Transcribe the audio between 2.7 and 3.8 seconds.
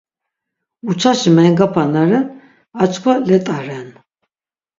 arçkva let̆a